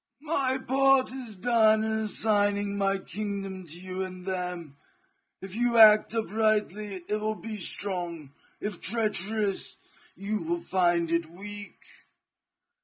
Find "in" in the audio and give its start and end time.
1.83-1.91